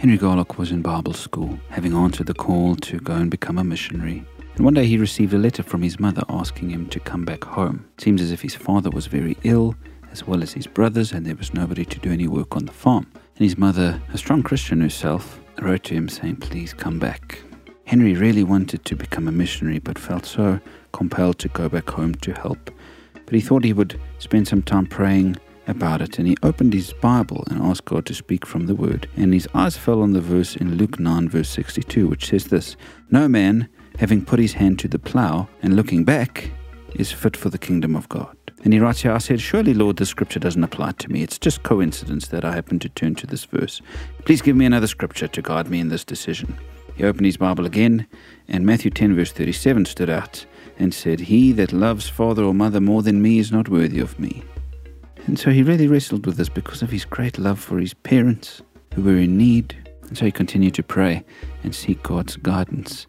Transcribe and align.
Henry 0.00 0.16
Garlock 0.16 0.56
was 0.56 0.70
in 0.70 0.80
Bible 0.80 1.12
school, 1.12 1.60
having 1.68 1.92
answered 1.92 2.26
the 2.26 2.32
call 2.32 2.74
to 2.74 2.98
go 3.00 3.12
and 3.12 3.30
become 3.30 3.58
a 3.58 3.64
missionary. 3.64 4.24
And 4.54 4.64
one 4.64 4.72
day 4.72 4.86
he 4.86 4.96
received 4.96 5.34
a 5.34 5.38
letter 5.38 5.62
from 5.62 5.82
his 5.82 6.00
mother 6.00 6.22
asking 6.30 6.70
him 6.70 6.88
to 6.88 6.98
come 6.98 7.26
back 7.26 7.44
home. 7.44 7.84
It 7.98 8.04
seems 8.04 8.22
as 8.22 8.30
if 8.30 8.40
his 8.40 8.54
father 8.54 8.88
was 8.88 9.08
very 9.08 9.36
ill, 9.42 9.74
as 10.10 10.26
well 10.26 10.42
as 10.42 10.54
his 10.54 10.66
brothers, 10.66 11.12
and 11.12 11.26
there 11.26 11.36
was 11.36 11.52
nobody 11.52 11.84
to 11.84 11.98
do 11.98 12.10
any 12.10 12.28
work 12.28 12.56
on 12.56 12.64
the 12.64 12.72
farm. 12.72 13.12
And 13.14 13.44
his 13.44 13.58
mother, 13.58 14.00
a 14.10 14.16
strong 14.16 14.42
Christian 14.42 14.80
herself, 14.80 15.38
wrote 15.60 15.84
to 15.84 15.94
him 15.94 16.08
saying, 16.08 16.36
Please 16.36 16.72
come 16.72 16.98
back. 16.98 17.38
Henry 17.84 18.14
really 18.14 18.42
wanted 18.42 18.86
to 18.86 18.96
become 18.96 19.28
a 19.28 19.32
missionary, 19.32 19.80
but 19.80 19.98
felt 19.98 20.24
so 20.24 20.60
compelled 20.92 21.38
to 21.40 21.48
go 21.48 21.68
back 21.68 21.90
home 21.90 22.14
to 22.14 22.32
help. 22.32 22.70
But 23.26 23.34
he 23.34 23.42
thought 23.42 23.64
he 23.64 23.74
would 23.74 24.00
spend 24.18 24.48
some 24.48 24.62
time 24.62 24.86
praying 24.86 25.36
about 25.70 26.02
it, 26.02 26.18
and 26.18 26.28
he 26.28 26.36
opened 26.42 26.74
his 26.74 26.92
Bible 26.92 27.44
and 27.48 27.62
asked 27.62 27.84
God 27.86 28.04
to 28.06 28.14
speak 28.14 28.44
from 28.44 28.66
the 28.66 28.74
Word. 28.74 29.08
And 29.16 29.32
his 29.32 29.48
eyes 29.54 29.76
fell 29.76 30.02
on 30.02 30.12
the 30.12 30.20
verse 30.20 30.56
in 30.56 30.76
Luke 30.76 31.00
9, 31.00 31.28
verse 31.28 31.48
62, 31.48 32.08
which 32.08 32.26
says 32.26 32.46
this 32.46 32.76
No 33.10 33.28
man, 33.28 33.68
having 33.98 34.24
put 34.24 34.38
his 34.38 34.54
hand 34.54 34.78
to 34.80 34.88
the 34.88 34.98
plough 34.98 35.48
and 35.62 35.76
looking 35.76 36.04
back, 36.04 36.50
is 36.94 37.12
fit 37.12 37.36
for 37.36 37.48
the 37.48 37.58
kingdom 37.58 37.96
of 37.96 38.08
God. 38.08 38.36
And 38.62 38.74
he 38.74 38.80
writes 38.80 39.00
here, 39.00 39.12
I 39.12 39.18
said, 39.18 39.40
Surely, 39.40 39.72
Lord, 39.72 39.96
this 39.96 40.10
scripture 40.10 40.40
doesn't 40.40 40.64
apply 40.64 40.92
to 40.92 41.10
me. 41.10 41.22
It's 41.22 41.38
just 41.38 41.62
coincidence 41.62 42.28
that 42.28 42.44
I 42.44 42.52
happen 42.52 42.78
to 42.80 42.88
turn 42.90 43.14
to 43.16 43.26
this 43.26 43.44
verse. 43.44 43.80
Please 44.24 44.42
give 44.42 44.56
me 44.56 44.66
another 44.66 44.86
scripture 44.86 45.28
to 45.28 45.42
guide 45.42 45.70
me 45.70 45.80
in 45.80 45.88
this 45.88 46.04
decision. 46.04 46.58
He 46.94 47.04
opened 47.04 47.24
his 47.24 47.38
Bible 47.38 47.64
again, 47.64 48.06
and 48.48 48.66
Matthew 48.66 48.90
10, 48.90 49.16
verse 49.16 49.32
37 49.32 49.86
stood 49.86 50.10
out 50.10 50.44
and 50.78 50.92
said, 50.92 51.20
He 51.20 51.52
that 51.52 51.72
loves 51.72 52.08
father 52.08 52.44
or 52.44 52.52
mother 52.52 52.80
more 52.80 53.02
than 53.02 53.22
me 53.22 53.38
is 53.38 53.50
not 53.50 53.70
worthy 53.70 54.00
of 54.00 54.18
me. 54.18 54.42
And 55.26 55.38
so 55.38 55.50
he 55.50 55.62
really 55.62 55.86
wrestled 55.86 56.26
with 56.26 56.36
this 56.36 56.48
because 56.48 56.82
of 56.82 56.90
his 56.90 57.04
great 57.04 57.38
love 57.38 57.60
for 57.60 57.78
his 57.78 57.94
parents 57.94 58.62
who 58.94 59.02
were 59.02 59.16
in 59.16 59.36
need. 59.36 59.76
And 60.08 60.18
so 60.18 60.24
he 60.24 60.32
continued 60.32 60.74
to 60.74 60.82
pray 60.82 61.24
and 61.62 61.74
seek 61.74 62.02
God's 62.02 62.36
guidance. 62.36 63.06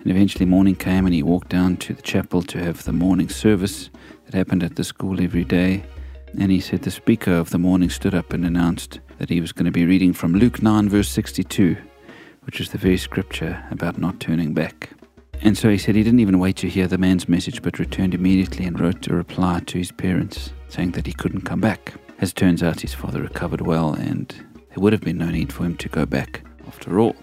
And 0.00 0.10
eventually 0.10 0.44
morning 0.44 0.74
came 0.74 1.06
and 1.06 1.14
he 1.14 1.22
walked 1.22 1.48
down 1.48 1.76
to 1.78 1.94
the 1.94 2.02
chapel 2.02 2.42
to 2.42 2.62
have 2.62 2.84
the 2.84 2.92
morning 2.92 3.28
service 3.28 3.88
that 4.24 4.34
happened 4.34 4.62
at 4.62 4.76
the 4.76 4.84
school 4.84 5.20
every 5.20 5.44
day. 5.44 5.84
And 6.38 6.50
he 6.50 6.60
said 6.60 6.82
the 6.82 6.90
speaker 6.90 7.32
of 7.32 7.50
the 7.50 7.58
morning 7.58 7.90
stood 7.90 8.14
up 8.14 8.32
and 8.32 8.44
announced 8.44 9.00
that 9.18 9.30
he 9.30 9.40
was 9.40 9.52
going 9.52 9.66
to 9.66 9.70
be 9.70 9.86
reading 9.86 10.12
from 10.12 10.34
Luke 10.34 10.62
9, 10.62 10.88
verse 10.88 11.08
62, 11.08 11.76
which 12.42 12.60
is 12.60 12.70
the 12.70 12.78
very 12.78 12.98
scripture 12.98 13.64
about 13.70 13.98
not 13.98 14.18
turning 14.18 14.52
back. 14.52 14.90
And 15.44 15.58
so 15.58 15.68
he 15.68 15.78
said 15.78 15.96
he 15.96 16.04
didn't 16.04 16.20
even 16.20 16.38
wait 16.38 16.56
to 16.58 16.68
hear 16.68 16.86
the 16.86 16.98
man's 16.98 17.28
message, 17.28 17.62
but 17.62 17.80
returned 17.80 18.14
immediately 18.14 18.64
and 18.64 18.78
wrote 18.78 19.08
a 19.08 19.14
reply 19.14 19.60
to 19.66 19.78
his 19.78 19.90
parents 19.90 20.52
saying 20.68 20.92
that 20.92 21.06
he 21.06 21.12
couldn't 21.12 21.42
come 21.42 21.60
back. 21.60 21.94
As 22.20 22.30
it 22.30 22.36
turns 22.36 22.62
out, 22.62 22.80
his 22.80 22.94
father 22.94 23.20
recovered 23.20 23.60
well, 23.60 23.92
and 23.92 24.28
there 24.28 24.78
would 24.78 24.92
have 24.92 25.02
been 25.02 25.18
no 25.18 25.30
need 25.30 25.52
for 25.52 25.64
him 25.64 25.76
to 25.78 25.88
go 25.88 26.06
back 26.06 26.42
after 26.68 27.00
all. 27.00 27.16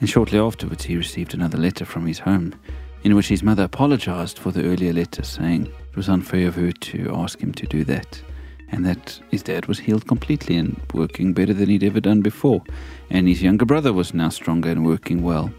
And 0.00 0.08
shortly 0.08 0.38
afterwards, 0.38 0.84
he 0.84 0.96
received 0.96 1.34
another 1.34 1.58
letter 1.58 1.84
from 1.84 2.06
his 2.06 2.20
home, 2.20 2.54
in 3.02 3.16
which 3.16 3.28
his 3.28 3.42
mother 3.42 3.64
apologized 3.64 4.38
for 4.38 4.52
the 4.52 4.64
earlier 4.64 4.92
letter, 4.92 5.24
saying 5.24 5.66
it 5.66 5.96
was 5.96 6.08
unfair 6.08 6.46
of 6.46 6.54
her 6.54 6.70
to 6.70 7.12
ask 7.12 7.40
him 7.40 7.52
to 7.54 7.66
do 7.66 7.82
that, 7.84 8.22
and 8.70 8.86
that 8.86 9.20
his 9.30 9.42
dad 9.42 9.66
was 9.66 9.80
healed 9.80 10.06
completely 10.06 10.56
and 10.56 10.80
working 10.94 11.32
better 11.32 11.52
than 11.52 11.68
he'd 11.68 11.82
ever 11.82 12.00
done 12.00 12.20
before, 12.20 12.62
and 13.10 13.26
his 13.26 13.42
younger 13.42 13.64
brother 13.64 13.92
was 13.92 14.14
now 14.14 14.28
stronger 14.28 14.70
and 14.70 14.86
working 14.86 15.22
well. 15.24 15.52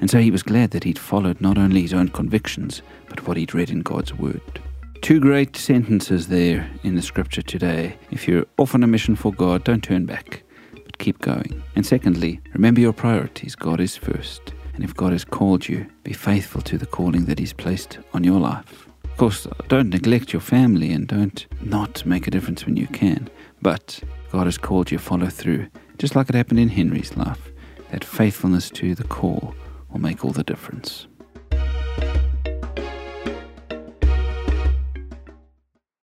And 0.00 0.10
so 0.10 0.18
he 0.18 0.30
was 0.30 0.42
glad 0.42 0.70
that 0.70 0.84
he'd 0.84 0.98
followed 0.98 1.40
not 1.40 1.58
only 1.58 1.82
his 1.82 1.94
own 1.94 2.08
convictions, 2.08 2.82
but 3.08 3.26
what 3.26 3.36
he'd 3.36 3.54
read 3.54 3.70
in 3.70 3.80
God's 3.80 4.14
Word. 4.14 4.60
Two 5.02 5.20
great 5.20 5.56
sentences 5.56 6.28
there 6.28 6.70
in 6.82 6.94
the 6.94 7.02
scripture 7.02 7.42
today. 7.42 7.96
If 8.10 8.28
you're 8.28 8.46
off 8.58 8.74
on 8.74 8.82
a 8.82 8.86
mission 8.86 9.16
for 9.16 9.32
God, 9.32 9.64
don't 9.64 9.82
turn 9.82 10.06
back, 10.06 10.42
but 10.72 10.98
keep 10.98 11.18
going. 11.20 11.62
And 11.74 11.86
secondly, 11.86 12.40
remember 12.52 12.80
your 12.80 12.92
priorities. 12.92 13.54
God 13.54 13.80
is 13.80 13.96
first. 13.96 14.52
And 14.74 14.84
if 14.84 14.94
God 14.94 15.12
has 15.12 15.24
called 15.24 15.68
you, 15.68 15.86
be 16.04 16.12
faithful 16.12 16.62
to 16.62 16.78
the 16.78 16.86
calling 16.86 17.24
that 17.26 17.38
He's 17.38 17.52
placed 17.52 17.98
on 18.14 18.24
your 18.24 18.40
life. 18.40 18.88
Of 19.04 19.16
course, 19.16 19.46
don't 19.68 19.90
neglect 19.90 20.32
your 20.32 20.40
family 20.40 20.92
and 20.92 21.06
don't 21.06 21.46
not 21.60 22.04
make 22.06 22.26
a 22.26 22.30
difference 22.30 22.64
when 22.64 22.76
you 22.76 22.86
can. 22.86 23.28
But 23.60 24.00
God 24.32 24.46
has 24.46 24.56
called 24.56 24.90
you, 24.90 24.98
follow 24.98 25.28
through, 25.28 25.68
just 25.98 26.16
like 26.16 26.28
it 26.28 26.34
happened 26.34 26.60
in 26.60 26.68
Henry's 26.68 27.16
life. 27.16 27.50
That 27.90 28.04
faithfulness 28.04 28.70
to 28.70 28.94
the 28.94 29.04
call 29.04 29.54
will 29.92 30.00
make 30.00 30.24
all 30.24 30.32
the 30.32 30.44
difference. 30.44 31.06